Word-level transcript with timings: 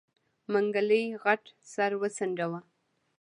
منګلي 0.51 1.03
غټ 1.23 1.43
سر 1.71 1.91
وڅنډه. 2.01 2.47